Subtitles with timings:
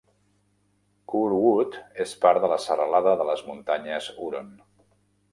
[1.13, 4.49] Curwood és part de la serralada de les muntanyes Huron.